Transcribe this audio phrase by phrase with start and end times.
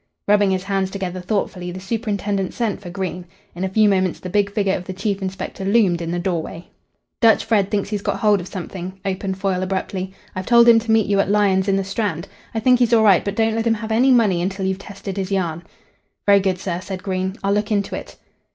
[0.27, 3.23] Rubbing his hands together thoughtfully, the superintendent sent for Green.
[3.53, 6.69] In a few moments the big figure of the chief inspector loomed in the doorway.
[7.19, 10.11] "Dutch Fred thinks he's got hold of something," opened Foyle abruptly.
[10.35, 12.27] "I've told him to meet you at Lyon's in the Strand.
[12.55, 15.17] I think he's all right, but don't let him have any money until you've tested
[15.17, 15.61] his yarn."
[16.25, 17.35] "Very good, sir," said Green.
[17.43, 18.15] "I'll look into it."